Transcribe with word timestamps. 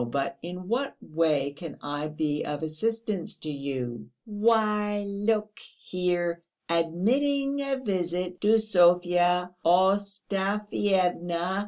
But 0.09 0.39
in 0.41 0.67
what 0.67 0.95
way 0.99 1.51
can 1.55 1.77
I 1.79 2.07
be 2.07 2.43
of 2.43 2.63
assistance 2.63 3.35
to 3.35 3.51
you?" 3.51 4.09
"Why, 4.25 5.03
look 5.03 5.59
here: 5.79 6.41
admitting 6.67 7.59
a 7.61 7.75
visit 7.77 8.41
to 8.41 8.57
Sofya 8.57 9.53
Ostafyevna 9.63 11.59